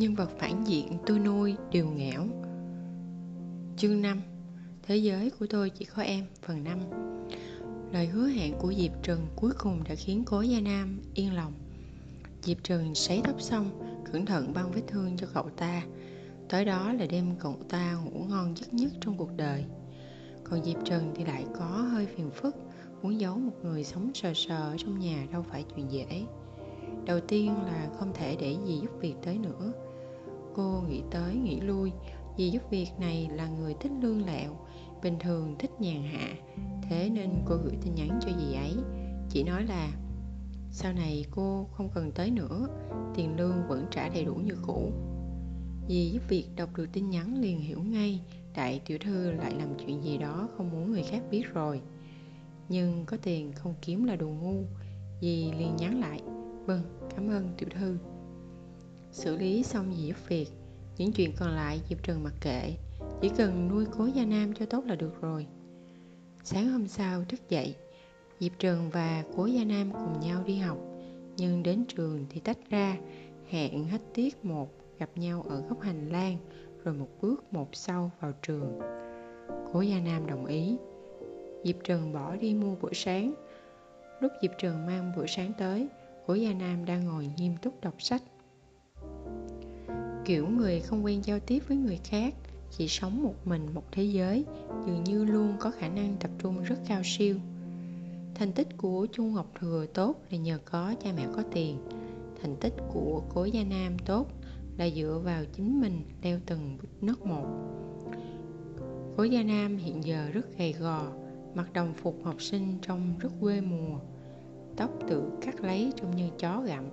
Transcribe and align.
Nhân 0.00 0.14
vật 0.14 0.30
phản 0.38 0.64
diện 0.66 0.98
tôi 1.06 1.18
nuôi 1.18 1.56
đều 1.72 1.86
nghẽo 1.86 2.26
Chương 3.76 4.02
5 4.02 4.20
Thế 4.82 4.96
giới 4.96 5.30
của 5.30 5.46
tôi 5.50 5.70
chỉ 5.70 5.84
có 5.84 6.02
em, 6.02 6.24
Phần 6.42 6.64
5 6.64 6.78
Lời 7.92 8.06
hứa 8.06 8.26
hẹn 8.26 8.54
của 8.58 8.72
Diệp 8.72 8.92
Trần 9.02 9.26
cuối 9.36 9.50
cùng 9.58 9.84
đã 9.88 9.94
khiến 9.94 10.22
cố 10.26 10.40
Gia 10.40 10.60
Nam 10.60 11.00
yên 11.14 11.34
lòng. 11.34 11.52
Diệp 12.42 12.56
Trần 12.62 12.94
sấy 12.94 13.20
tóc 13.24 13.40
xong, 13.40 13.70
Cẩn 14.12 14.26
thận 14.26 14.52
băng 14.54 14.70
vết 14.72 14.82
thương 14.86 15.16
cho 15.16 15.26
cậu 15.34 15.50
ta. 15.56 15.82
Tới 16.48 16.64
đó 16.64 16.92
là 16.92 17.06
đêm 17.06 17.36
cậu 17.38 17.56
ta 17.68 17.94
ngủ 17.94 18.24
ngon 18.28 18.56
giấc 18.56 18.74
nhất 18.74 18.92
trong 19.00 19.16
cuộc 19.16 19.36
đời. 19.36 19.64
Còn 20.44 20.64
Diệp 20.64 20.84
Trần 20.84 21.12
thì 21.16 21.24
lại 21.24 21.44
có 21.58 21.66
hơi 21.66 22.06
phiền 22.06 22.30
phức, 22.30 22.56
Muốn 23.02 23.20
giấu 23.20 23.36
một 23.36 23.64
người 23.64 23.84
sống 23.84 24.10
sờ 24.14 24.32
sờ 24.34 24.74
trong 24.78 24.98
nhà 24.98 25.26
đâu 25.32 25.42
phải 25.42 25.64
chuyện 25.74 25.90
dễ. 25.90 26.24
Đầu 27.06 27.20
tiên 27.20 27.54
là 27.66 27.88
không 27.98 28.12
thể 28.14 28.36
để 28.40 28.56
gì 28.66 28.78
giúp 28.82 28.90
việc 29.00 29.14
tới 29.22 29.38
nữa. 29.38 29.72
Cô 30.54 30.82
nghĩ 30.88 31.02
tới 31.10 31.34
nghĩ 31.34 31.60
lui 31.60 31.92
vì 32.36 32.50
giúp 32.50 32.62
việc 32.70 32.88
này 32.98 33.28
là 33.34 33.48
người 33.48 33.74
thích 33.80 33.92
lương 34.02 34.26
lẹo 34.26 34.56
Bình 35.02 35.16
thường 35.20 35.54
thích 35.58 35.70
nhàn 35.80 36.02
hạ 36.02 36.28
Thế 36.82 37.10
nên 37.10 37.30
cô 37.44 37.56
gửi 37.64 37.76
tin 37.82 37.94
nhắn 37.94 38.18
cho 38.22 38.28
dì 38.38 38.54
ấy. 38.54 38.76
Chỉ 39.28 39.42
nói 39.42 39.64
là 39.64 39.92
Sau 40.70 40.92
này 40.92 41.24
cô 41.30 41.66
không 41.72 41.88
cần 41.94 42.12
tới 42.12 42.30
nữa 42.30 42.68
Tiền 43.14 43.36
lương 43.36 43.68
vẫn 43.68 43.86
trả 43.90 44.08
đầy 44.08 44.24
đủ 44.24 44.34
như 44.34 44.54
cũ. 44.66 44.92
Dì 45.88 46.10
giúp 46.10 46.22
việc 46.28 46.44
đọc 46.56 46.70
được 46.76 46.86
tin 46.92 47.10
nhắn 47.10 47.40
liền 47.40 47.60
hiểu 47.60 47.82
ngay 47.82 48.20
Đại 48.56 48.80
tiểu 48.86 48.98
thư 48.98 49.30
lại 49.30 49.54
làm 49.58 49.68
chuyện 49.78 50.04
gì 50.04 50.18
đó 50.18 50.48
không 50.56 50.70
muốn 50.70 50.92
người 50.92 51.02
khác 51.02 51.22
biết 51.30 51.42
rồi. 51.54 51.80
Nhưng 52.68 53.04
có 53.06 53.16
tiền 53.22 53.52
không 53.52 53.74
kiếm 53.82 54.04
là 54.04 54.16
đồ 54.16 54.28
ngu 54.28 54.62
Dì 55.20 55.52
liền 55.58 55.76
nhắn 55.76 56.00
lại 56.00 56.20
Vâng, 56.66 56.82
cảm 57.16 57.28
ơn 57.28 57.48
tiểu 57.58 57.68
thư. 57.72 57.98
Xử 59.12 59.36
lý 59.36 59.62
xong 59.62 59.94
dì 59.96 60.06
giúp 60.06 60.28
việc 60.28 60.48
Những 60.96 61.12
chuyện 61.12 61.32
còn 61.38 61.50
lại 61.50 61.80
Diệp 61.88 62.02
Trần 62.02 62.24
mặc 62.24 62.34
kệ, 62.40 62.74
Chỉ 63.20 63.30
cần 63.36 63.68
nuôi 63.68 63.84
cố 63.98 64.06
Gia 64.06 64.24
Nam 64.24 64.54
cho 64.54 64.66
tốt 64.66 64.84
là 64.86 64.94
được 64.94 65.20
rồi. 65.20 65.46
Sáng 66.44 66.68
hôm 66.72 66.88
sau 66.88 67.24
thức 67.24 67.48
dậy, 67.48 67.74
Diệp 68.40 68.52
Trần 68.58 68.90
và 68.90 69.24
cố 69.36 69.46
Gia 69.46 69.64
Nam 69.64 69.92
cùng 69.92 70.20
nhau 70.20 70.42
đi 70.46 70.56
học, 70.56 70.78
Nhưng 71.36 71.62
đến 71.62 71.84
trường 71.84 72.26
thì 72.30 72.40
tách 72.40 72.58
ra, 72.70 72.96
Hẹn 73.48 73.84
hết 73.84 74.00
tiết 74.14 74.44
một, 74.44 74.68
gặp 74.98 75.10
nhau 75.14 75.44
ở 75.48 75.60
góc 75.68 75.80
hành 75.80 76.08
lang, 76.08 76.36
Rồi 76.84 76.94
một 76.94 77.08
bước 77.20 77.52
một 77.52 77.68
sau 77.72 78.10
vào 78.20 78.32
trường. 78.42 78.78
Cố 79.72 79.80
Gia 79.80 80.00
Nam 80.00 80.26
đồng 80.26 80.46
ý. 80.46 80.76
Diệp 81.64 81.76
Trần 81.84 82.12
bỏ 82.12 82.36
đi 82.36 82.54
mua 82.54 82.74
bữa 82.74 82.92
sáng. 82.92 83.34
Lúc 84.20 84.32
Diệp 84.42 84.50
Trần 84.58 84.86
mang 84.86 85.12
bữa 85.16 85.26
sáng 85.26 85.52
tới, 85.58 85.88
Cố 86.26 86.34
Gia 86.34 86.52
Nam 86.52 86.84
đang 86.84 87.04
ngồi 87.06 87.30
nghiêm 87.36 87.56
túc 87.62 87.80
đọc 87.80 87.94
sách 87.98 88.22
kiểu 90.30 90.48
người 90.48 90.80
không 90.80 91.04
quen 91.04 91.20
giao 91.24 91.38
tiếp 91.40 91.62
với 91.68 91.76
người 91.76 92.00
khác, 92.04 92.34
chỉ 92.70 92.88
sống 92.88 93.22
một 93.22 93.34
mình 93.44 93.74
một 93.74 93.82
thế 93.92 94.02
giới, 94.04 94.44
dường 94.86 95.04
như 95.04 95.24
luôn 95.24 95.56
có 95.60 95.70
khả 95.70 95.88
năng 95.88 96.16
tập 96.20 96.30
trung 96.38 96.62
rất 96.62 96.74
cao 96.88 97.00
siêu. 97.04 97.36
Thành 98.34 98.52
tích 98.52 98.68
của 98.76 99.06
chu 99.12 99.24
ngọc 99.24 99.46
thừa 99.60 99.86
tốt 99.94 100.14
là 100.30 100.38
nhờ 100.38 100.58
có 100.64 100.94
cha 101.04 101.12
mẹ 101.16 101.26
có 101.36 101.42
tiền. 101.52 101.78
Thành 102.42 102.56
tích 102.56 102.74
của 102.92 103.22
cố 103.34 103.44
gia 103.44 103.64
nam 103.64 103.96
tốt 104.06 104.26
là 104.76 104.90
dựa 104.90 105.20
vào 105.24 105.44
chính 105.52 105.80
mình 105.80 106.02
leo 106.22 106.38
từng 106.46 106.78
nấc 107.00 107.26
một. 107.26 107.46
Cố 109.16 109.24
gia 109.24 109.42
nam 109.42 109.76
hiện 109.76 110.04
giờ 110.04 110.30
rất 110.32 110.58
gầy 110.58 110.72
gò, 110.72 111.12
mặc 111.54 111.72
đồng 111.72 111.94
phục 111.94 112.16
học 112.24 112.42
sinh 112.42 112.78
trông 112.82 113.18
rất 113.18 113.32
quê 113.40 113.60
mùa, 113.60 113.98
tóc 114.76 114.90
tự 115.08 115.22
cắt 115.40 115.60
lấy 115.60 115.92
trông 115.96 116.16
như 116.16 116.28
chó 116.38 116.62
gặm 116.62 116.84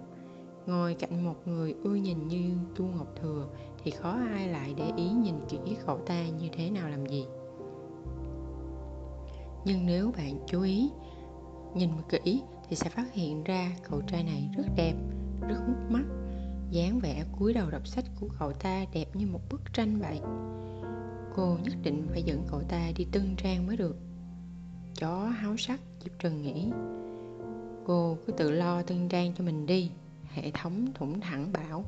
ngồi 0.67 0.93
cạnh 0.93 1.25
một 1.25 1.35
người 1.45 1.75
ưa 1.83 1.95
nhìn 1.95 2.27
như 2.27 2.51
chu 2.77 2.85
ngọc 2.85 3.07
thừa 3.21 3.47
thì 3.83 3.91
khó 3.91 4.19
ai 4.33 4.47
lại 4.47 4.73
để 4.77 4.91
ý 4.97 5.09
nhìn 5.09 5.35
kỹ 5.49 5.57
cậu 5.85 5.97
ta 5.97 6.27
như 6.27 6.47
thế 6.53 6.69
nào 6.69 6.89
làm 6.89 7.05
gì. 7.05 7.25
Nhưng 9.65 9.85
nếu 9.85 10.11
bạn 10.17 10.39
chú 10.47 10.61
ý, 10.61 10.89
nhìn 11.75 11.89
kỹ 12.09 12.41
thì 12.69 12.75
sẽ 12.75 12.89
phát 12.89 13.13
hiện 13.13 13.43
ra 13.43 13.71
cậu 13.89 14.01
trai 14.01 14.23
này 14.23 14.49
rất 14.57 14.63
đẹp, 14.75 14.93
rất 15.47 15.57
hút 15.67 15.77
mắt, 15.89 16.03
dáng 16.71 16.99
vẻ 16.99 17.23
cúi 17.39 17.53
đầu 17.53 17.69
đọc 17.69 17.87
sách 17.87 18.05
của 18.19 18.27
cậu 18.39 18.53
ta 18.53 18.85
đẹp 18.93 19.15
như 19.15 19.27
một 19.27 19.41
bức 19.49 19.61
tranh 19.73 19.99
vậy. 19.99 20.19
Cô 21.35 21.57
nhất 21.63 21.73
định 21.83 22.07
phải 22.09 22.23
dẫn 22.23 22.43
cậu 22.51 22.61
ta 22.69 22.91
đi 22.95 23.05
tân 23.11 23.35
trang 23.37 23.67
mới 23.67 23.77
được. 23.77 23.97
Chó 24.99 25.25
háo 25.25 25.57
sắc, 25.57 25.79
diệp 26.03 26.19
trần 26.19 26.41
nghĩ. 26.41 26.71
Cô 27.85 28.17
cứ 28.25 28.33
tự 28.33 28.51
lo 28.51 28.81
tân 28.81 29.09
trang 29.09 29.33
cho 29.37 29.43
mình 29.43 29.65
đi 29.65 29.91
hệ 30.33 30.51
thống 30.51 30.87
thủng 30.93 31.19
thẳng 31.19 31.51
bảo. 31.53 31.85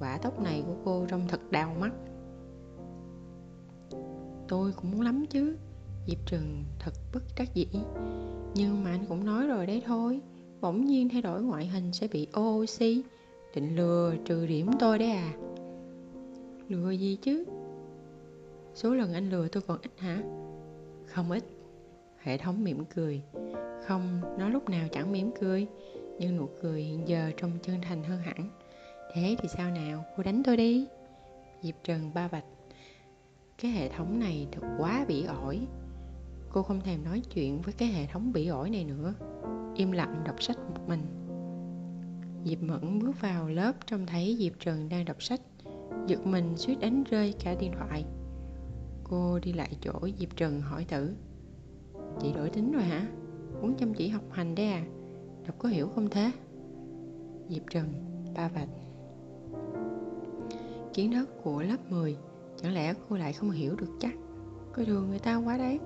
Quả 0.00 0.18
tóc 0.22 0.40
này 0.40 0.62
của 0.66 0.76
cô 0.84 1.06
trông 1.08 1.28
thật 1.28 1.40
đau 1.50 1.76
mắt. 1.80 1.92
Tôi 4.48 4.72
cũng 4.72 4.90
muốn 4.90 5.00
lắm 5.00 5.26
chứ. 5.30 5.56
Diệp 6.06 6.18
trừng 6.26 6.64
thật 6.78 6.92
bất 7.14 7.22
đắc 7.36 7.54
dĩ. 7.54 7.66
Nhưng 8.54 8.84
mà 8.84 8.90
anh 8.90 9.04
cũng 9.08 9.24
nói 9.24 9.46
rồi 9.46 9.66
đấy 9.66 9.82
thôi. 9.86 10.20
Bỗng 10.60 10.84
nhiên 10.84 11.08
thay 11.08 11.22
đổi 11.22 11.42
ngoại 11.42 11.66
hình 11.66 11.92
sẽ 11.92 12.08
bị 12.08 12.26
oxy 12.40 13.02
định 13.54 13.76
lừa 13.76 14.14
trừ 14.24 14.46
điểm 14.46 14.70
tôi 14.78 14.98
đấy 14.98 15.10
à? 15.10 15.32
Lừa 16.68 16.90
gì 16.90 17.18
chứ? 17.22 17.44
Số 18.74 18.94
lần 18.94 19.12
anh 19.12 19.30
lừa 19.30 19.48
tôi 19.48 19.62
còn 19.66 19.78
ít 19.82 19.90
hả? 19.96 20.22
Không 21.06 21.30
ít. 21.30 21.44
Hệ 22.18 22.38
thống 22.38 22.64
mỉm 22.64 22.84
cười. 22.94 23.22
Không, 23.86 24.20
nó 24.38 24.48
lúc 24.48 24.68
nào 24.68 24.88
chẳng 24.92 25.12
mỉm 25.12 25.30
cười 25.40 25.66
nhưng 26.18 26.36
nụ 26.36 26.48
cười 26.62 26.82
hiện 26.82 27.08
giờ 27.08 27.30
trông 27.36 27.52
chân 27.62 27.80
thành 27.80 28.04
hơn 28.04 28.18
hẳn. 28.20 28.50
Thế 29.14 29.36
thì 29.38 29.48
sao 29.48 29.70
nào, 29.70 30.04
cô 30.16 30.22
đánh 30.22 30.42
tôi 30.42 30.56
đi. 30.56 30.86
Diệp 31.62 31.74
trần 31.84 32.10
ba 32.14 32.28
vạch 32.28 32.44
cái 33.62 33.70
hệ 33.70 33.88
thống 33.88 34.18
này 34.18 34.48
thật 34.52 34.62
quá 34.78 35.04
bị 35.08 35.24
ổi. 35.24 35.60
Cô 36.52 36.62
không 36.62 36.80
thèm 36.80 37.04
nói 37.04 37.22
chuyện 37.34 37.60
với 37.60 37.74
cái 37.78 37.88
hệ 37.88 38.06
thống 38.06 38.32
bị 38.32 38.48
ổi 38.48 38.70
này 38.70 38.84
nữa. 38.84 39.14
Im 39.74 39.92
lặng 39.92 40.22
đọc 40.24 40.42
sách 40.42 40.56
một 40.56 40.88
mình. 40.88 41.02
Diệp 42.44 42.62
mẫn 42.62 42.98
bước 42.98 43.20
vào 43.20 43.48
lớp 43.48 43.72
trông 43.86 44.06
thấy 44.06 44.36
diệp 44.38 44.52
trần 44.60 44.88
đang 44.88 45.04
đọc 45.04 45.22
sách. 45.22 45.40
Giật 46.06 46.26
mình 46.26 46.56
suýt 46.56 46.76
đánh 46.80 47.04
rơi 47.04 47.34
cả 47.44 47.54
điện 47.60 47.72
thoại. 47.72 48.04
Cô 49.04 49.38
đi 49.38 49.52
lại 49.52 49.76
chỗ 49.80 50.08
diệp 50.18 50.36
trần 50.36 50.60
hỏi 50.60 50.84
thử. 50.88 51.14
Chị 52.20 52.32
đổi 52.32 52.50
tính 52.50 52.72
rồi 52.72 52.82
hả? 52.82 53.06
Muốn 53.60 53.74
chăm 53.74 53.94
chỉ 53.94 54.08
học 54.08 54.24
hành 54.30 54.54
đấy 54.54 54.66
à? 54.66 54.84
Lộc 55.48 55.58
có 55.58 55.68
hiểu 55.68 55.88
không 55.94 56.10
thế? 56.10 56.30
Diệp 57.48 57.62
trần, 57.70 57.92
ba 58.34 58.48
vạch. 58.48 58.68
Kiến 60.94 61.12
thức 61.12 61.28
của 61.42 61.62
lớp 61.62 61.76
10 61.90 62.16
chẳng 62.56 62.74
lẽ 62.74 62.94
cô 63.08 63.16
lại 63.16 63.32
không 63.32 63.50
hiểu 63.50 63.76
được 63.76 63.90
chắc? 64.00 64.14
Coi 64.72 64.84
thường 64.84 65.08
người 65.08 65.18
ta 65.18 65.36
quá 65.36 65.58
đấy. 65.58 65.78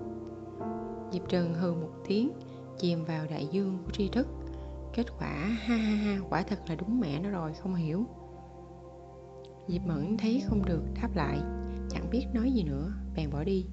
Diệp 1.12 1.28
trần 1.28 1.54
hừ 1.54 1.74
một 1.74 1.90
tiếng, 2.08 2.30
chìm 2.78 3.04
vào 3.04 3.26
đại 3.30 3.48
dương 3.50 3.78
của 3.84 3.90
tri 3.90 4.08
thức. 4.08 4.26
Kết 4.94 5.06
quả, 5.18 5.32
ha 5.60 5.76
ha 5.76 5.94
ha, 5.94 6.18
quả 6.30 6.42
thật 6.42 6.58
là 6.68 6.74
đúng 6.74 7.00
mẹ 7.00 7.20
nó 7.20 7.30
rồi, 7.30 7.52
không 7.54 7.74
hiểu. 7.74 8.04
Diệp 9.68 9.82
mẫn 9.86 10.16
thấy 10.16 10.42
không 10.46 10.64
được, 10.64 10.82
đáp 11.02 11.08
lại, 11.14 11.38
chẳng 11.90 12.10
biết 12.10 12.26
nói 12.34 12.52
gì 12.52 12.62
nữa, 12.62 12.92
bèn 13.16 13.30
bỏ 13.30 13.44
đi. 13.44 13.66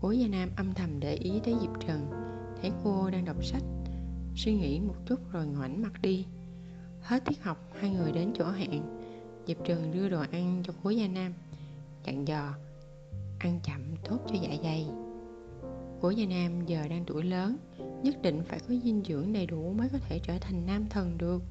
Cố 0.00 0.10
gia 0.10 0.28
nam 0.28 0.50
âm 0.56 0.72
thầm 0.74 1.00
để 1.00 1.14
ý 1.14 1.40
tới 1.44 1.54
diệp 1.60 1.86
trần, 1.86 2.10
thấy 2.62 2.72
cô 2.84 3.10
đang 3.10 3.24
đọc 3.24 3.44
sách 3.44 3.62
suy 4.44 4.52
nghĩ 4.52 4.80
một 4.80 4.94
chút 5.06 5.32
rồi 5.32 5.46
ngoảnh 5.46 5.82
mặt 5.82 5.92
đi. 6.02 6.26
Hết 7.00 7.24
tiết 7.24 7.42
học, 7.42 7.72
hai 7.80 7.90
người 7.90 8.12
đến 8.12 8.32
chỗ 8.38 8.50
hẹn. 8.50 8.82
Diệp 9.46 9.56
Trường 9.64 9.92
đưa 9.92 10.08
đồ 10.08 10.20
ăn 10.32 10.62
cho 10.64 10.72
cố 10.82 10.90
gia 10.90 11.08
nam. 11.08 11.32
Dặn 12.04 12.28
dò, 12.28 12.54
ăn 13.38 13.60
chậm 13.62 13.80
tốt 14.04 14.18
cho 14.26 14.34
dạ 14.42 14.56
dày. 14.62 14.86
Cố 16.00 16.10
gia 16.10 16.26
nam 16.26 16.66
giờ 16.66 16.88
đang 16.88 17.04
tuổi 17.06 17.24
lớn, 17.24 17.56
nhất 18.02 18.22
định 18.22 18.42
phải 18.48 18.58
có 18.58 18.74
dinh 18.84 19.02
dưỡng 19.04 19.32
đầy 19.32 19.46
đủ 19.46 19.72
mới 19.72 19.88
có 19.92 19.98
thể 19.98 20.20
trở 20.22 20.38
thành 20.40 20.66
nam 20.66 20.86
thần 20.90 21.18
được. 21.18 21.42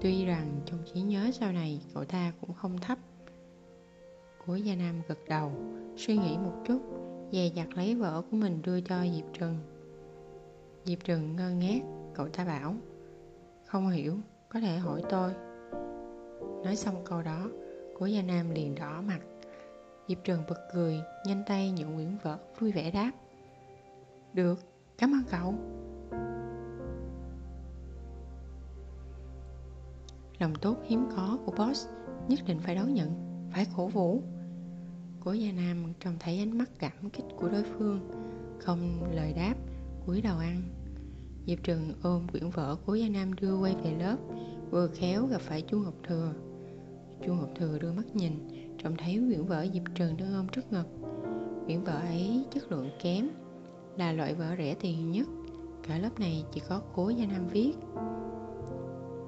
Tuy 0.00 0.24
rằng 0.24 0.60
trong 0.66 0.78
trí 0.94 1.00
nhớ 1.00 1.30
sau 1.32 1.52
này 1.52 1.80
cậu 1.94 2.04
ta 2.04 2.32
cũng 2.40 2.54
không 2.54 2.78
thấp. 2.78 2.98
Cố 4.46 4.54
gia 4.54 4.74
nam 4.74 5.02
gật 5.08 5.18
đầu, 5.28 5.52
suy 5.96 6.16
nghĩ 6.16 6.36
một 6.36 6.54
chút, 6.66 6.80
dè 7.32 7.46
dặt 7.54 7.68
lấy 7.74 7.94
vợ 7.94 8.22
của 8.30 8.36
mình 8.36 8.62
đưa 8.62 8.80
cho 8.80 9.06
diệp 9.16 9.38
trừng 9.38 9.58
diệp 10.84 11.04
Trừng 11.04 11.36
ngơ 11.36 11.50
ngác, 11.50 11.80
cậu 12.14 12.28
ta 12.28 12.44
bảo, 12.44 12.74
không 13.66 13.88
hiểu, 13.88 14.16
có 14.48 14.60
thể 14.60 14.76
hỏi 14.76 15.02
tôi. 15.10 15.32
Nói 16.64 16.76
xong 16.76 17.04
câu 17.04 17.22
đó, 17.22 17.48
cố 17.98 18.06
gia 18.06 18.22
nam 18.22 18.50
liền 18.50 18.74
đỏ 18.74 19.02
mặt. 19.02 19.20
Diệp 20.08 20.18
Trừng 20.24 20.42
bật 20.48 20.68
cười, 20.74 21.00
nhanh 21.26 21.42
tay 21.46 21.70
nhận 21.70 21.94
quyển 21.94 22.16
vợ, 22.22 22.38
vui 22.58 22.72
vẻ 22.72 22.90
đáp, 22.90 23.12
được, 24.32 24.58
cảm 24.98 25.12
ơn 25.12 25.22
cậu. 25.30 25.54
Lòng 30.38 30.54
tốt 30.60 30.76
hiếm 30.84 31.08
có 31.16 31.38
của 31.46 31.52
boss 31.52 31.88
nhất 32.28 32.40
định 32.46 32.58
phải 32.58 32.74
đón 32.74 32.94
nhận, 32.94 33.10
phải 33.52 33.66
cổ 33.76 33.86
vũ. 33.86 34.22
Cố 35.20 35.32
gia 35.32 35.52
nam 35.52 35.92
trông 36.00 36.16
thấy 36.20 36.38
ánh 36.38 36.58
mắt 36.58 36.70
cảm 36.78 37.10
kích 37.10 37.24
của 37.36 37.48
đối 37.48 37.62
phương, 37.62 38.10
không 38.58 39.12
lời 39.14 39.32
đáp 39.32 39.54
cúi 40.06 40.20
đầu 40.20 40.38
ăn. 40.38 40.62
Diệp 41.46 41.58
trừng 41.62 41.92
ôm 42.02 42.26
quyển 42.32 42.50
vở 42.50 42.76
cố 42.86 42.94
gia 42.94 43.08
nam 43.08 43.34
đưa 43.34 43.56
quay 43.56 43.76
về 43.84 43.94
lớp, 43.98 44.16
vừa 44.70 44.88
khéo 44.88 45.26
gặp 45.26 45.40
phải 45.40 45.62
chu 45.62 45.78
ngọc 45.78 45.94
thừa. 46.08 46.32
Chu 47.26 47.34
ngọc 47.34 47.50
thừa 47.56 47.78
đưa 47.78 47.92
mắt 47.92 48.16
nhìn, 48.16 48.32
trông 48.82 48.96
thấy 48.96 49.22
quyển 49.28 49.44
vở 49.44 49.66
diệp 49.72 49.82
trừng 49.94 50.16
đang 50.16 50.34
ôm 50.34 50.46
trước 50.52 50.72
ngực. 50.72 50.86
Quyển 51.66 51.84
vở 51.84 51.92
ấy 51.92 52.44
chất 52.50 52.72
lượng 52.72 52.88
kém, 53.02 53.28
là 53.96 54.12
loại 54.12 54.34
vở 54.34 54.54
rẻ 54.58 54.74
tiền 54.80 55.10
nhất. 55.10 55.28
Cả 55.82 55.98
lớp 55.98 56.20
này 56.20 56.44
chỉ 56.52 56.60
có 56.68 56.80
cố 56.94 57.08
gia 57.08 57.26
nam 57.26 57.48
viết. 57.48 57.72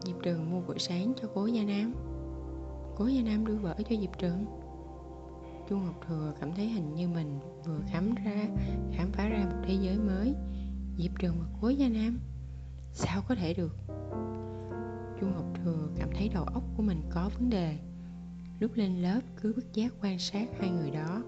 Diệp 0.05 0.17
trừng 0.23 0.51
mua 0.51 0.61
buổi 0.61 0.79
sáng 0.79 1.13
cho 1.23 1.29
cố 1.35 1.47
gia 1.47 1.63
nam. 1.65 1.95
Cố 2.97 3.07
gia 3.07 3.23
nam 3.23 3.47
đưa 3.47 3.57
vở 3.57 3.75
cho 3.89 3.97
diệp 4.01 4.19
trừng. 4.19 4.45
Chu 5.69 5.77
ngọc 5.77 6.05
thừa 6.09 6.33
cảm 6.41 6.53
thấy 6.55 6.69
hình 6.69 6.95
như 6.95 7.09
mình 7.09 7.39
vừa 7.65 7.79
khám 7.93 8.15
ra, 8.15 8.47
khám 8.93 9.13
phá 9.13 9.29
ra 9.29 9.45
một 9.45 9.59
thế 9.67 9.75
giới 9.75 9.99
mới 9.99 10.35
diệp 10.99 11.11
Trường 11.19 11.35
và 11.39 11.47
cố 11.61 11.69
gia 11.69 11.89
nam. 11.89 12.21
Sao 12.93 13.23
có 13.29 13.35
thể 13.35 13.55
được? 13.55 13.77
Chu 15.21 15.27
ngọc 15.27 15.47
thừa 15.55 15.89
cảm 15.97 16.09
thấy 16.15 16.29
đầu 16.35 16.45
óc 16.45 16.63
của 16.77 16.83
mình 16.83 17.03
có 17.11 17.31
vấn 17.39 17.51
đề. 17.51 17.79
Lúc 18.61 18.71
lên 18.75 19.03
lớp 19.03 19.21
cứ 19.43 19.53
bất 19.57 19.73
giác 19.73 19.93
quan 20.03 20.19
sát 20.19 20.49
hai 20.61 20.71
người 20.71 20.91
đó. 20.91 21.23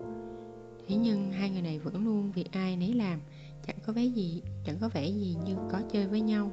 Thế 0.88 0.96
nhưng 0.96 1.32
hai 1.32 1.50
người 1.50 1.62
này 1.62 1.78
vẫn 1.78 2.04
luôn 2.04 2.32
việc 2.32 2.52
ai 2.52 2.76
nấy 2.76 2.92
làm, 2.92 3.20
chẳng 3.66 3.76
có 3.86 3.92
vẻ 3.92 4.04
gì, 4.04 4.42
chẳng 4.64 4.76
có 4.80 4.88
vẻ 4.88 5.06
gì 5.06 5.36
như 5.44 5.56
có 5.70 5.82
chơi 5.92 6.06
với 6.06 6.20
nhau. 6.20 6.50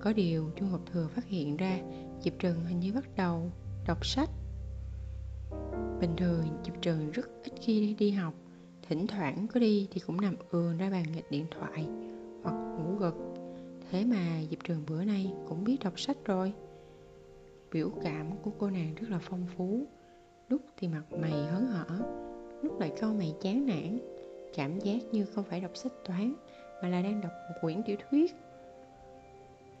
Có 0.00 0.12
điều 0.12 0.50
chu 0.56 0.66
ngọc 0.66 0.80
thừa 0.92 1.08
phát 1.08 1.26
hiện 1.26 1.56
ra, 1.56 1.78
diệp 2.20 2.32
Trường 2.38 2.64
hình 2.64 2.80
như 2.80 2.92
bắt 2.92 3.04
đầu 3.16 3.52
đọc 3.86 4.06
sách. 4.06 4.30
Bình 6.00 6.16
thường, 6.16 6.44
diệp 6.64 6.74
Trường 6.82 7.10
rất 7.10 7.28
ít 7.44 7.52
khi 7.60 7.94
đi 7.98 8.10
học. 8.10 8.34
Thỉnh 8.88 9.06
thoảng 9.06 9.46
có 9.54 9.60
đi 9.60 9.88
thì 9.90 10.00
cũng 10.00 10.20
nằm 10.20 10.36
ườn 10.50 10.76
ra 10.76 10.90
bàn 10.90 11.04
nghịch 11.12 11.30
điện 11.30 11.46
thoại 11.50 11.86
hoặc 12.44 12.56
ngủ 12.78 12.94
gật. 12.94 13.14
Thế 13.90 14.04
mà 14.04 14.42
diệp 14.50 14.64
trường 14.64 14.82
bữa 14.88 15.04
nay 15.04 15.32
cũng 15.48 15.64
biết 15.64 15.76
đọc 15.84 16.00
sách 16.00 16.16
rồi. 16.24 16.52
Biểu 17.72 17.90
cảm 18.02 18.30
của 18.42 18.50
cô 18.58 18.70
nàng 18.70 18.94
rất 18.94 19.10
là 19.10 19.18
phong 19.22 19.46
phú. 19.56 19.86
Lúc 20.48 20.60
thì 20.76 20.88
mặt 20.88 21.04
mày 21.20 21.32
hớn 21.32 21.66
hở, 21.66 21.86
lúc 22.62 22.80
lại 22.80 22.92
câu 23.00 23.14
mày 23.14 23.34
chán 23.40 23.66
nản. 23.66 23.98
Cảm 24.54 24.78
giác 24.78 24.98
như 25.12 25.24
không 25.24 25.44
phải 25.44 25.60
đọc 25.60 25.76
sách 25.76 25.92
toán, 26.04 26.34
mà 26.82 26.88
là 26.88 27.02
đang 27.02 27.20
đọc 27.20 27.32
một 27.48 27.58
quyển 27.60 27.82
tiểu 27.86 27.96
thuyết. 28.10 28.34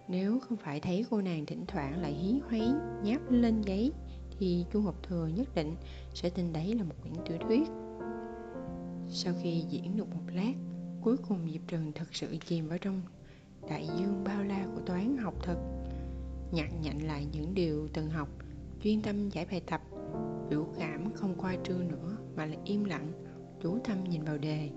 Nếu 0.08 0.38
không 0.38 0.56
phải 0.56 0.80
thấy 0.80 1.06
cô 1.10 1.20
nàng 1.20 1.46
thỉnh 1.46 1.64
thoảng 1.66 2.02
lại 2.02 2.12
hí 2.12 2.40
hoáy, 2.48 2.72
nháp 3.02 3.30
lên 3.30 3.62
giấy, 3.62 3.92
thì 4.38 4.64
chu 4.72 4.80
học 4.80 4.94
thừa 5.02 5.28
nhất 5.36 5.48
định 5.54 5.74
sẽ 6.14 6.30
tin 6.30 6.52
đấy 6.52 6.74
là 6.74 6.84
một 6.84 6.94
quyển 7.02 7.14
tiểu 7.24 7.38
thuyết. 7.40 7.68
Sau 9.08 9.34
khi 9.42 9.64
diễn 9.70 9.96
được 9.96 10.08
một 10.14 10.22
lát 10.34 10.52
cuối 11.04 11.16
cùng 11.28 11.38
diệp 11.52 11.60
trần 11.68 11.92
thật 11.94 12.04
sự 12.12 12.36
chìm 12.46 12.68
vào 12.68 12.78
trong 12.78 13.02
đại 13.68 13.88
dương 13.98 14.24
bao 14.24 14.44
la 14.44 14.66
của 14.74 14.80
toán 14.80 15.16
học 15.16 15.34
thực 15.42 15.58
nhặt 16.52 16.68
nhạnh 16.82 17.06
lại 17.06 17.26
những 17.32 17.54
điều 17.54 17.88
từng 17.92 18.10
học, 18.10 18.28
chuyên 18.82 19.02
tâm 19.02 19.28
giải 19.28 19.46
bài 19.50 19.62
tập, 19.66 19.80
biểu 20.50 20.66
cảm 20.78 21.12
không 21.14 21.34
qua 21.38 21.54
trương 21.64 21.88
nữa 21.88 22.16
mà 22.36 22.46
là 22.46 22.56
im 22.64 22.84
lặng, 22.84 23.12
chú 23.62 23.78
tâm 23.84 24.04
nhìn 24.04 24.24
vào 24.24 24.38
đề. 24.38 24.70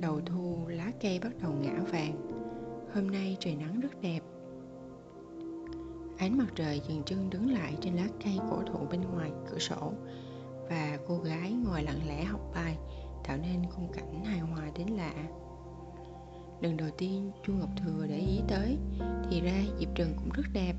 Đầu 0.00 0.20
thu 0.26 0.58
lá 0.68 0.92
cây 1.00 1.18
bắt 1.18 1.32
đầu 1.42 1.52
ngã 1.52 1.80
vàng, 1.92 2.14
hôm 2.94 3.10
nay 3.10 3.36
trời 3.40 3.54
nắng 3.54 3.80
rất 3.80 4.00
đẹp. 4.00 4.20
Ánh 6.18 6.38
mặt 6.38 6.48
trời 6.54 6.80
dừng 6.88 7.02
chân 7.06 7.30
đứng 7.30 7.50
lại 7.50 7.76
trên 7.80 7.94
lá 7.94 8.08
cây 8.24 8.38
cổ 8.50 8.62
thụ 8.62 8.86
bên 8.90 9.00
ngoài 9.00 9.30
cửa 9.50 9.58
sổ 9.58 9.92
và 10.68 10.98
cô 11.08 11.18
gái 11.18 11.52
ngồi 11.52 11.82
lặng 11.82 12.00
lẽ 12.06 12.24
học 12.24 12.40
bài 12.54 12.78
tạo 13.28 13.36
nên 13.36 13.66
khung 13.70 13.92
cảnh 13.92 14.24
hài 14.24 14.38
hòa 14.38 14.70
đến 14.78 14.88
lạ. 14.88 15.14
Lần 16.60 16.76
đầu 16.76 16.88
tiên 16.98 17.32
chu 17.46 17.52
ngọc 17.52 17.70
thừa 17.76 18.06
để 18.08 18.18
ý 18.18 18.40
tới, 18.48 18.78
thì 19.30 19.40
ra 19.40 19.64
diệp 19.78 19.88
trần 19.94 20.14
cũng 20.16 20.28
rất 20.32 20.42
đẹp. 20.52 20.74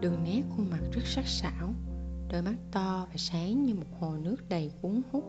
Đường 0.00 0.24
nét 0.24 0.42
khuôn 0.50 0.70
mặt 0.70 0.80
rất 0.92 1.02
sắc 1.04 1.26
sảo, 1.26 1.74
đôi 2.32 2.42
mắt 2.42 2.54
to 2.72 3.06
và 3.10 3.16
sáng 3.16 3.64
như 3.64 3.74
một 3.74 4.00
hồ 4.00 4.14
nước 4.22 4.36
đầy 4.48 4.70
cuốn 4.82 5.02
hút. 5.12 5.24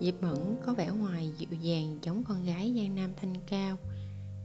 Diệp 0.00 0.22
mẫn 0.22 0.56
có 0.66 0.74
vẻ 0.74 0.90
ngoài 0.90 1.32
dịu 1.38 1.58
dàng 1.60 1.98
giống 2.02 2.24
con 2.24 2.44
gái 2.44 2.74
giang 2.76 2.94
nam 2.94 3.10
thanh 3.20 3.34
cao, 3.46 3.76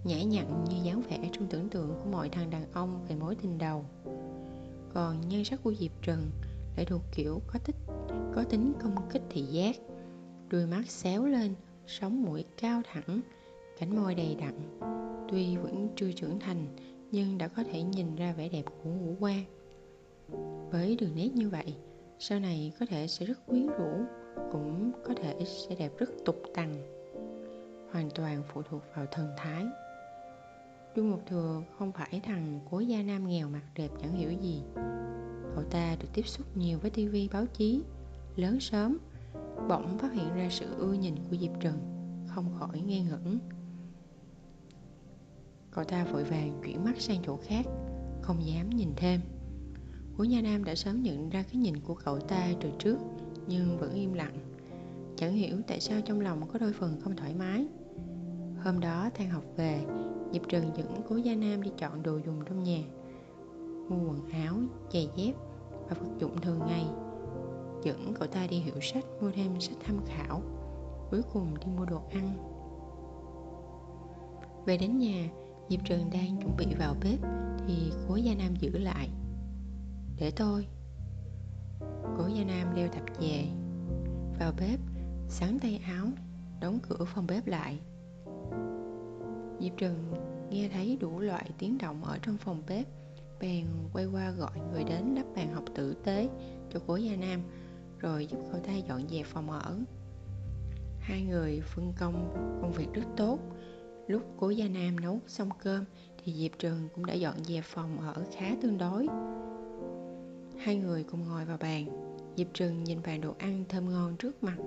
nhã 0.04 0.24
nhặn 0.24 0.66
như 0.70 0.76
dáng 0.84 1.02
vẻ 1.10 1.30
trong 1.32 1.48
tưởng 1.48 1.70
tượng 1.70 2.00
của 2.04 2.10
mọi 2.12 2.30
thằng 2.30 2.50
đàn 2.50 2.72
ông 2.74 3.06
về 3.08 3.16
mối 3.16 3.36
tình 3.36 3.58
đầu. 3.58 3.86
Còn 4.94 5.30
nhan 5.30 5.44
sắc 5.44 5.64
của 5.64 5.74
diệp 5.80 5.92
trần 6.02 6.32
lại 6.76 6.86
thuộc 6.86 7.02
kiểu 7.12 7.42
có 7.48 7.60
tích, 7.66 7.76
có 8.36 8.44
tính 8.50 8.74
công 8.84 8.96
kích 9.10 9.22
thị 9.30 9.42
giác. 9.42 9.76
Đôi 10.50 10.66
mắt 10.66 10.84
xéo 10.88 11.26
lên 11.26 11.56
sống 11.88 12.24
mũi 12.24 12.46
cao 12.62 12.82
thẳng, 12.92 13.22
cánh 13.80 13.96
môi 13.96 14.16
đầy 14.16 14.38
đặn. 14.40 14.80
Tuy 15.32 15.58
vẫn 15.58 15.90
chưa 15.96 16.12
trưởng 16.12 16.40
thành, 16.40 16.66
nhưng 17.12 17.38
đã 17.38 17.48
có 17.48 17.64
thể 17.64 17.82
nhìn 17.82 18.16
ra 18.16 18.34
vẻ 18.34 18.50
đẹp 18.50 18.64
của 18.84 18.90
ngũ 18.90 19.16
quan. 19.20 19.44
Với 20.72 20.96
đường 20.96 21.16
nét 21.16 21.30
như 21.34 21.50
vậy, 21.50 21.76
sau 22.20 22.40
này 22.40 22.72
có 22.80 22.86
thể 22.86 23.08
sẽ 23.08 23.26
rất 23.26 23.46
quyến 23.48 23.68
rũ, 23.68 24.06
cũng 24.52 24.92
có 25.08 25.14
thể 25.14 25.46
sẽ 25.46 25.76
đẹp 25.76 25.92
rất 25.98 26.10
tục 26.26 26.42
tằng. 26.54 26.76
Hoàn 27.92 28.10
toàn 28.10 28.44
phụ 28.54 28.62
thuộc 28.62 28.82
vào 28.96 29.06
thần 29.12 29.28
thái. 29.38 29.66
Chu 30.96 31.04
ngọc 31.04 31.20
thừa 31.26 31.62
không 31.78 31.92
phải 31.92 32.22
thằng 32.24 32.60
cố 32.72 32.80
gia 32.80 33.04
nam 33.04 33.28
nghèo 33.28 33.50
mặt 33.50 33.64
đẹp 33.76 33.90
chẳng 34.02 34.16
hiểu 34.16 34.32
gì 34.32 34.64
cậu 35.56 35.64
ta 35.64 35.96
được 36.02 36.08
tiếp 36.14 36.28
xúc 36.28 36.58
nhiều 36.58 36.80
với 36.80 36.92
tivi 36.92 37.30
báo 37.34 37.46
chí. 37.46 37.82
Lớn 38.36 38.60
sớm, 38.60 38.98
bỗng 39.70 39.98
phát 39.98 40.14
hiện 40.14 40.36
ra 40.36 40.48
sự 40.52 40.66
ưa 40.78 40.94
nhìn 40.94 41.16
của 41.30 41.38
diệp 41.38 41.52
trần, 41.60 41.78
không 42.28 42.46
khỏi 42.60 42.82
ngây 42.82 43.02
ngẩn. 43.02 43.40
Cậu 45.72 45.84
ta 45.84 46.06
vội 46.06 46.24
vàng 46.24 46.62
chuyển 46.64 46.84
mắt 46.84 47.02
sang 47.02 47.18
chỗ 47.26 47.38
khác, 47.48 47.66
không 48.22 48.46
dám 48.46 48.70
nhìn 48.70 48.90
thêm. 48.96 49.22
Hứa 50.18 50.24
Nha 50.24 50.42
Nam 50.42 50.64
đã 50.64 50.76
sớm 50.76 51.04
nhận 51.04 51.30
ra 51.30 51.44
cái 51.44 51.56
nhìn 51.56 51.80
của 51.80 51.96
cậu 51.96 52.20
ta 52.20 52.48
từ 52.62 52.70
trước, 52.80 52.98
nhưng 53.48 53.78
vẫn 53.80 53.94
im 53.94 54.14
lặng. 54.14 54.38
Chẳng 55.16 55.34
hiểu 55.34 55.58
tại 55.68 55.80
sao 55.80 56.02
trong 56.06 56.22
lòng 56.22 56.48
có 56.48 56.60
đôi 56.60 56.74
phần 56.74 57.00
không 57.02 57.16
thoải 57.16 57.34
mái. 57.34 57.68
Hôm 58.64 58.80
đó 58.80 59.10
than 59.14 59.30
học 59.30 59.44
về, 59.58 59.86
diệp 60.34 60.42
trần 60.50 60.72
dẫn 60.78 61.02
cố 61.10 61.16
gia 61.16 61.36
nam 61.36 61.62
đi 61.62 61.72
chọn 61.78 62.04
đồ 62.04 62.18
dùng 62.26 62.46
trong 62.46 62.64
nhà. 62.64 62.80
Mua 63.90 64.10
quần 64.10 64.30
áo, 64.30 64.56
giày 64.94 65.10
dép 65.16 65.34
và 65.90 65.96
vật 66.00 66.10
dụng 66.20 66.42
thường 66.42 66.60
ngày. 66.68 66.86
Dẫn 67.84 68.14
cậu 68.20 68.28
ta 68.28 68.48
đi 68.48 68.58
hiệu 68.60 68.82
sách, 68.82 69.06
mua 69.22 69.32
thêm 69.32 69.60
sách 69.60 69.78
tham 69.86 70.00
khảo, 70.06 70.42
cuối 71.12 71.22
cùng 71.34 71.58
đi 71.60 71.68
mua 71.78 71.86
đồ 71.86 72.02
ăn. 72.12 72.38
Về 74.66 74.78
đến 74.78 74.98
nhà, 74.98 75.30
diệp 75.70 75.80
trần 75.86 76.10
đang 76.14 76.38
chuẩn 76.38 76.58
bị 76.58 76.66
vào 76.80 76.96
bếp 77.04 77.20
thì 77.68 77.92
cố 78.08 78.16
gia 78.16 78.36
nam 78.36 78.56
giữ 78.56 78.78
lại. 78.78 79.10
Để 80.20 80.32
tôi. 80.36 80.68
Cố 82.18 82.28
gia 82.28 82.44
nam 82.44 82.76
đeo 82.76 82.88
tập 82.88 83.04
về. 83.20 83.46
Vào 84.40 84.54
bếp 84.60 84.80
sắn 85.30 85.60
tay 85.60 85.82
áo, 85.86 86.08
đóng 86.62 86.80
cửa 86.90 87.06
phòng 87.06 87.28
bếp 87.28 87.48
lại. 87.48 87.80
Diệp 89.60 89.78
trần 89.78 90.14
nghe 90.50 90.70
thấy 90.74 90.98
đủ 91.02 91.20
loại 91.20 91.50
tiếng 91.58 91.78
động 91.78 92.04
ở 92.04 92.18
trong 92.22 92.38
phòng 92.38 92.64
bếp 92.68 92.88
bèn 93.46 93.66
quay 93.94 94.06
qua 94.06 94.32
gọi 94.32 94.60
người 94.72 94.84
đến 94.84 95.16
lắp 95.16 95.26
bàn 95.36 95.54
học 95.54 95.64
tử 95.76 95.96
tế 96.04 96.30
cho 96.74 96.80
cố 96.88 96.96
gia 96.96 97.16
nam, 97.16 97.42
rồi 98.00 98.26
giúp 98.26 98.38
cậu 98.52 98.62
ta 98.62 98.76
dọn 98.76 99.08
dẹp 99.10 99.26
phòng 99.26 99.50
ở. 99.50 99.78
Hai 101.00 101.22
người 101.22 101.62
phân 101.62 101.94
công 102.00 102.30
công 102.62 102.72
việc 102.72 102.88
rất 102.94 103.06
tốt. 103.18 103.40
Lúc 104.08 104.22
cố 104.38 104.50
gia 104.50 104.68
nam 104.68 105.00
nấu 105.00 105.20
xong 105.28 105.50
cơm 105.64 105.86
thì 106.24 106.34
diệp 106.34 106.60
trường 106.60 106.90
cũng 106.96 107.06
đã 107.06 107.14
dọn 107.14 107.44
dẹp 107.44 107.64
phòng 107.64 108.00
ở 108.00 108.24
khá 108.36 108.56
tương 108.62 108.78
đối. 108.78 109.08
Hai 110.58 110.76
người 110.76 111.04
cùng 111.04 111.28
ngồi 111.28 111.46
vào 111.46 111.58
bàn. 111.58 111.86
Diệp 112.38 112.48
trường 112.54 112.84
nhìn 112.84 113.00
bàn 113.06 113.22
đồ 113.22 113.34
ăn 113.38 113.64
thơm 113.70 113.90
ngon 113.90 114.18
trước 114.18 114.44
mặt, 114.44 114.58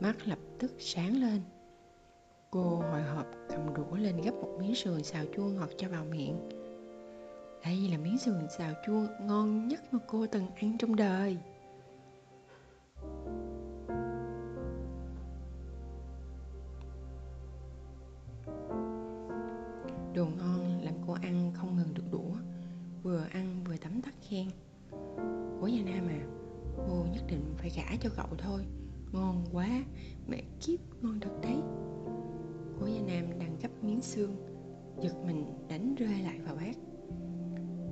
mắt 0.00 0.28
lập 0.28 0.38
tức 0.58 0.72
sáng 0.78 1.16
lên. 1.20 1.40
Cô 2.50 2.62
hồi 2.62 3.02
hộp 3.02 3.26
cầm 3.48 3.74
đũa 3.74 3.96
lên 3.96 4.16
gấp 4.16 4.34
một 4.34 4.56
miếng 4.60 4.74
sườn 4.74 5.02
xào 5.02 5.24
chua 5.36 5.44
ngọt 5.48 5.70
cho 5.76 5.88
vào 5.88 6.04
miệng 6.04 6.61
đây 7.64 7.88
là 7.90 7.98
miếng 7.98 8.18
sườn 8.18 8.48
xào 8.58 8.72
chua 8.86 9.06
ngon 9.20 9.68
nhất 9.68 9.80
mà 9.92 9.98
cô 10.06 10.26
từng 10.26 10.46
ăn 10.56 10.78
trong 10.78 10.96
đời. 10.96 11.38
Đồ 20.14 20.26
ngon 20.38 20.80
làm 20.82 20.94
cô 21.06 21.12
ăn 21.12 21.52
không 21.54 21.76
ngừng 21.76 21.94
được 21.94 22.02
đũa, 22.12 22.34
vừa 23.02 23.24
ăn 23.32 23.64
vừa 23.64 23.76
tắm 23.76 24.02
tắt 24.02 24.14
khen. 24.28 24.46
Của 25.60 25.68
nhà 25.68 25.82
nam 25.84 26.08
à 26.08 26.20
cô 26.76 27.06
nhất 27.12 27.22
định 27.28 27.54
phải 27.56 27.70
gả 27.76 27.96
cho 28.00 28.10
cậu 28.16 28.28
thôi, 28.38 28.64
ngon 29.12 29.44
quá, 29.52 29.68
mẹ 30.28 30.42
kiếp 30.60 30.80
ngon 31.02 31.20
thật 31.20 31.32
đấy. 31.42 31.56
Cố 32.80 32.86
gia 32.86 33.00
nam 33.00 33.38
đang 33.38 33.58
gấp 33.62 33.84
miếng 33.84 34.02
xương, 34.02 34.36
giật 35.02 35.14
mình 35.26 35.44
đánh 35.68 35.94
rơi 35.94 36.22
lại 36.22 36.40
vào 36.40 36.54
bát 36.56 36.76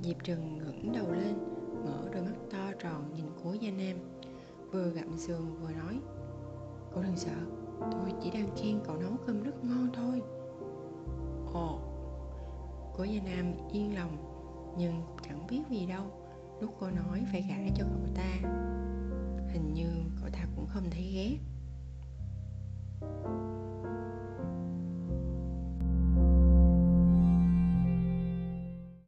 diệp 0.02 0.16
Trừng 0.24 0.58
ngẩng 0.58 0.92
đầu 0.92 1.12
lên, 1.12 1.34
mở 1.84 2.08
đôi 2.12 2.22
mắt 2.22 2.36
to 2.50 2.72
tròn 2.82 3.12
nhìn 3.14 3.26
cố 3.44 3.52
gia 3.52 3.70
nam. 3.70 3.96
Vừa 4.72 4.90
gặm 4.90 5.18
sườn 5.18 5.54
vừa 5.60 5.72
nói 5.72 6.00
cậu 6.94 7.02
đừng 7.02 7.16
sợ, 7.16 7.36
tôi 7.80 8.12
chỉ 8.22 8.30
đang 8.30 8.56
khen 8.56 8.80
cậu 8.86 8.96
nấu 8.96 9.12
cơm 9.26 9.42
rất 9.42 9.64
ngon 9.64 9.88
thôi. 9.94 10.22
Ồ. 11.54 11.78
Cố 12.96 13.04
gia 13.04 13.22
nam 13.22 13.52
yên 13.72 13.94
lòng, 13.94 14.16
nhưng 14.78 15.02
chẳng 15.22 15.46
biết 15.50 15.62
vì 15.70 15.86
đâu, 15.86 16.04
lúc 16.60 16.74
cô 16.80 16.90
nói 16.90 17.26
phải 17.32 17.42
gả 17.48 17.74
cho 17.76 17.84
cậu 17.84 18.14
ta, 18.14 18.48
hình 19.52 19.74
như 19.74 19.88
cậu 20.20 20.30
ta 20.30 20.46
cũng 20.56 20.66
không 20.66 20.84
thấy 20.90 21.02
ghét. 21.14 21.38